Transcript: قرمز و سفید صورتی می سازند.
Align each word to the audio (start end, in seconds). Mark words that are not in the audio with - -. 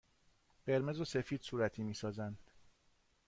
قرمز 0.65 1.01
و 1.01 1.05
سفید 1.05 1.41
صورتی 1.41 1.83
می 1.83 1.93
سازند. 1.93 2.39